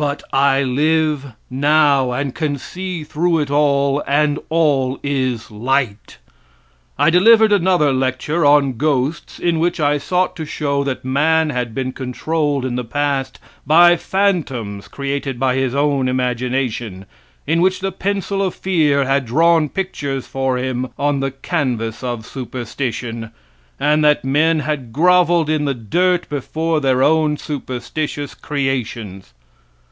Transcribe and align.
But 0.00 0.22
I 0.32 0.62
live 0.62 1.34
now 1.50 2.12
and 2.12 2.34
can 2.34 2.56
see 2.56 3.04
through 3.04 3.38
it 3.40 3.50
all, 3.50 4.02
and 4.06 4.38
all 4.48 4.98
is 5.02 5.50
light. 5.50 6.16
I 6.98 7.10
delivered 7.10 7.52
another 7.52 7.92
lecture, 7.92 8.42
on 8.46 8.78
"Ghosts," 8.78 9.38
in 9.38 9.58
which 9.58 9.78
I 9.78 9.98
sought 9.98 10.36
to 10.36 10.46
show 10.46 10.82
that 10.84 11.04
man 11.04 11.50
had 11.50 11.74
been 11.74 11.92
controlled 11.92 12.64
in 12.64 12.76
the 12.76 12.82
past 12.84 13.38
by 13.66 13.94
phantoms 13.98 14.88
created 14.88 15.38
by 15.38 15.56
his 15.56 15.74
own 15.74 16.08
imagination; 16.08 17.04
in 17.46 17.60
which 17.60 17.80
the 17.80 17.92
pencil 17.92 18.40
of 18.42 18.54
fear 18.54 19.04
had 19.04 19.26
drawn 19.26 19.68
pictures 19.68 20.26
for 20.26 20.56
him 20.56 20.88
on 20.98 21.20
the 21.20 21.30
canvass 21.32 22.02
of 22.02 22.24
superstition, 22.24 23.32
and 23.78 24.02
that 24.02 24.24
men 24.24 24.60
had 24.60 24.94
groveled 24.94 25.50
in 25.50 25.66
they 25.66 25.74
dirt 25.74 26.26
before 26.30 26.80
their 26.80 27.02
own 27.02 27.36
superstitious 27.36 28.32
creations. 28.32 29.34